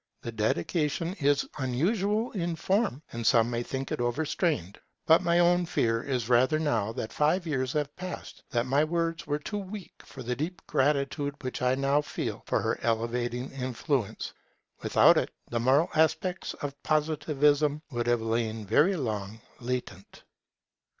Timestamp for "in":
2.31-2.55